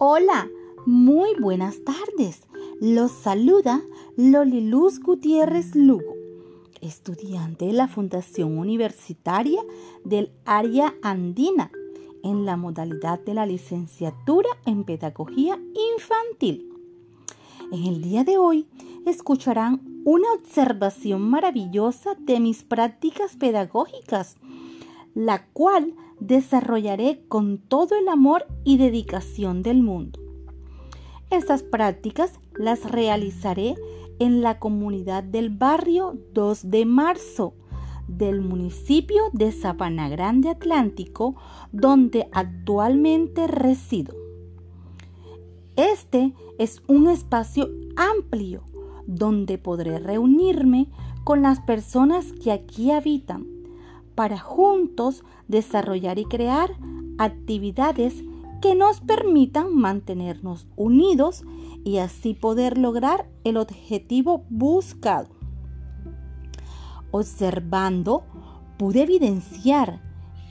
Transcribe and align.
Hola, 0.00 0.48
muy 0.86 1.34
buenas 1.40 1.82
tardes. 1.82 2.46
Los 2.80 3.10
saluda 3.10 3.82
Loliluz 4.16 5.00
Gutiérrez 5.00 5.74
Lugo, 5.74 6.14
estudiante 6.80 7.64
de 7.64 7.72
la 7.72 7.88
Fundación 7.88 8.58
Universitaria 8.58 9.60
del 10.04 10.30
Área 10.44 10.94
Andina 11.02 11.72
en 12.22 12.46
la 12.46 12.56
modalidad 12.56 13.18
de 13.18 13.34
la 13.34 13.44
licenciatura 13.44 14.48
en 14.66 14.84
Pedagogía 14.84 15.60
Infantil. 15.96 16.72
En 17.72 17.84
el 17.84 18.00
día 18.00 18.22
de 18.22 18.38
hoy 18.38 18.68
escucharán 19.04 19.80
una 20.04 20.32
observación 20.32 21.28
maravillosa 21.28 22.14
de 22.20 22.38
mis 22.38 22.62
prácticas 22.62 23.34
pedagógicas, 23.34 24.36
la 25.18 25.44
cual 25.46 25.94
desarrollaré 26.20 27.24
con 27.26 27.58
todo 27.58 27.98
el 27.98 28.06
amor 28.06 28.46
y 28.62 28.76
dedicación 28.76 29.64
del 29.64 29.82
mundo. 29.82 30.20
Estas 31.28 31.64
prácticas 31.64 32.38
las 32.54 32.88
realizaré 32.88 33.74
en 34.20 34.42
la 34.42 34.60
comunidad 34.60 35.24
del 35.24 35.50
barrio 35.50 36.16
2 36.34 36.70
de 36.70 36.86
marzo 36.86 37.54
del 38.06 38.42
municipio 38.42 39.24
de 39.32 39.50
Sabana 39.50 40.08
Grande 40.08 40.50
Atlántico, 40.50 41.34
donde 41.72 42.28
actualmente 42.30 43.48
resido. 43.48 44.14
Este 45.74 46.32
es 46.60 46.80
un 46.86 47.08
espacio 47.08 47.68
amplio 47.96 48.62
donde 49.08 49.58
podré 49.58 49.98
reunirme 49.98 50.88
con 51.24 51.42
las 51.42 51.58
personas 51.58 52.32
que 52.32 52.52
aquí 52.52 52.92
habitan 52.92 53.57
para 54.18 54.36
juntos 54.36 55.22
desarrollar 55.46 56.18
y 56.18 56.24
crear 56.24 56.72
actividades 57.18 58.24
que 58.60 58.74
nos 58.74 59.00
permitan 59.00 59.76
mantenernos 59.76 60.66
unidos 60.74 61.44
y 61.84 61.98
así 61.98 62.34
poder 62.34 62.78
lograr 62.78 63.30
el 63.44 63.56
objetivo 63.56 64.42
buscado. 64.50 65.28
Observando, 67.12 68.24
pude 68.76 69.02
evidenciar 69.02 70.02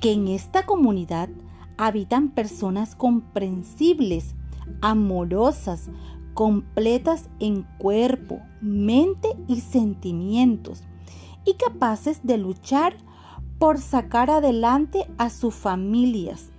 que 0.00 0.12
en 0.12 0.28
esta 0.28 0.64
comunidad 0.64 1.28
habitan 1.76 2.30
personas 2.30 2.94
comprensibles, 2.94 4.36
amorosas, 4.80 5.90
completas 6.34 7.30
en 7.40 7.64
cuerpo, 7.78 8.38
mente 8.60 9.30
y 9.48 9.56
sentimientos, 9.56 10.84
y 11.44 11.54
capaces 11.54 12.20
de 12.22 12.38
luchar 12.38 12.96
por 13.58 13.78
sacar 13.78 14.30
adelante 14.30 15.06
a 15.18 15.30
sus 15.30 15.54
familias. 15.54 16.50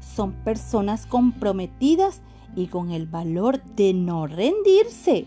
Son 0.00 0.32
personas 0.32 1.06
comprometidas 1.06 2.20
y 2.56 2.66
con 2.66 2.90
el 2.90 3.06
valor 3.06 3.62
de 3.62 3.94
no 3.94 4.26
rendirse, 4.26 5.26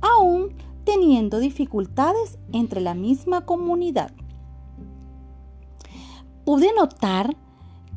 aún 0.00 0.54
teniendo 0.84 1.38
dificultades 1.38 2.38
entre 2.52 2.80
la 2.80 2.94
misma 2.94 3.44
comunidad. 3.44 4.12
Pude 6.44 6.72
notar 6.74 7.36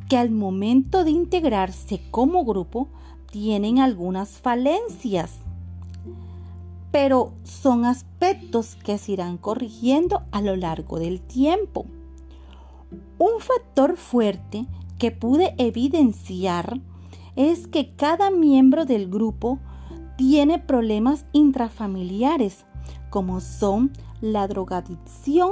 que 0.08 0.18
al 0.18 0.30
momento 0.30 1.04
de 1.04 1.12
integrarse 1.12 2.02
como 2.12 2.46
grupo 2.46 2.90
tienen 3.32 3.80
algunas 3.80 4.38
falencias, 4.38 5.40
pero 6.92 7.34
son 7.44 7.86
aspectos 7.86 8.76
que 8.76 8.98
se 8.98 9.14
irán 9.14 9.38
corrigiendo 9.38 10.24
a 10.32 10.42
lo 10.42 10.56
largo 10.56 11.00
del 11.00 11.22
tiempo. 11.22 11.86
Un 13.18 13.40
factor 13.40 13.98
fuerte 13.98 14.66
que 14.98 15.12
pude 15.12 15.56
evidenciar 15.58 16.80
es 17.36 17.68
que 17.68 17.96
cada 17.96 18.32
miembro 18.32 18.86
del 18.86 19.10
grupo 19.10 19.60
tiene 20.18 20.60
problemas 20.60 21.26
intrafamiliares 21.34 22.66
como 23.10 23.42
son 23.42 23.92
la 24.22 24.48
drogadicción 24.48 25.52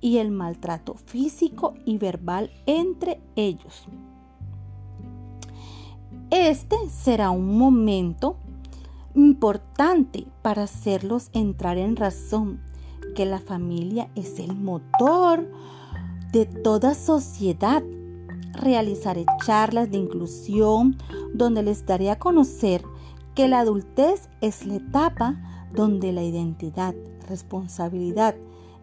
y 0.00 0.18
el 0.18 0.30
maltrato 0.30 0.94
físico 0.94 1.74
y 1.84 1.98
verbal 1.98 2.50
entre 2.66 3.20
ellos. 3.36 3.86
Este 6.30 6.76
será 6.90 7.30
un 7.30 7.56
momento 7.56 8.36
importante 9.14 10.26
para 10.42 10.64
hacerlos 10.64 11.30
entrar 11.32 11.78
en 11.78 11.96
razón 11.96 12.60
que 13.14 13.24
la 13.24 13.38
familia 13.38 14.10
es 14.14 14.38
el 14.40 14.56
motor 14.56 15.48
de 16.34 16.46
toda 16.46 16.94
sociedad. 16.94 17.82
Realizaré 18.54 19.24
charlas 19.46 19.90
de 19.92 19.98
inclusión 19.98 20.96
donde 21.32 21.62
les 21.62 21.86
daré 21.86 22.10
a 22.10 22.18
conocer 22.18 22.82
que 23.36 23.46
la 23.46 23.60
adultez 23.60 24.28
es 24.40 24.66
la 24.66 24.74
etapa 24.74 25.36
donde 25.72 26.12
la 26.12 26.24
identidad, 26.24 26.92
responsabilidad 27.28 28.34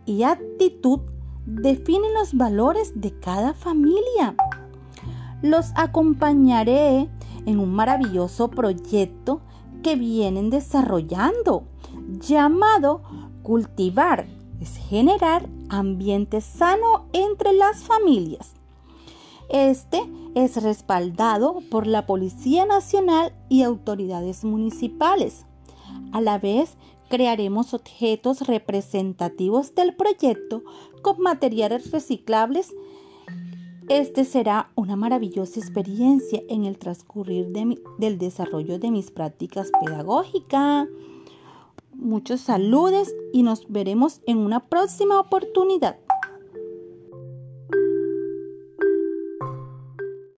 y 0.05 0.23
actitud 0.23 1.01
definen 1.45 2.13
los 2.13 2.33
valores 2.33 2.93
de 2.95 3.19
cada 3.19 3.53
familia. 3.53 4.35
Los 5.41 5.71
acompañaré 5.75 7.09
en 7.45 7.59
un 7.59 7.73
maravilloso 7.73 8.49
proyecto 8.49 9.41
que 9.83 9.97
vienen 9.97 10.49
desarrollando 10.49 11.63
llamado 12.17 13.01
Cultivar 13.43 14.40
es 14.61 14.77
generar 14.77 15.49
ambiente 15.69 16.39
sano 16.39 17.07
entre 17.13 17.51
las 17.51 17.83
familias. 17.83 18.53
Este 19.49 20.01
es 20.33 20.63
respaldado 20.63 21.59
por 21.69 21.87
la 21.87 22.05
Policía 22.05 22.65
Nacional 22.65 23.33
y 23.49 23.63
autoridades 23.63 24.45
municipales. 24.45 25.45
A 26.13 26.21
la 26.21 26.39
vez, 26.39 26.77
crearemos 27.09 27.73
objetos 27.73 28.47
representativos 28.47 29.75
del 29.75 29.93
proyecto 29.95 30.63
con 31.01 31.19
materiales 31.19 31.91
reciclables. 31.91 32.73
Este 33.89 34.23
será 34.23 34.71
una 34.75 34.95
maravillosa 34.95 35.59
experiencia 35.59 36.41
en 36.47 36.63
el 36.63 36.77
transcurrir 36.77 37.47
del 37.97 38.17
desarrollo 38.17 38.79
de 38.79 38.91
mis 38.91 39.11
prácticas 39.11 39.69
pedagógicas. 39.83 40.87
Muchos 42.01 42.41
saludos 42.41 43.13
y 43.31 43.43
nos 43.43 43.71
veremos 43.71 44.21
en 44.25 44.39
una 44.39 44.67
próxima 44.69 45.19
oportunidad. 45.19 45.99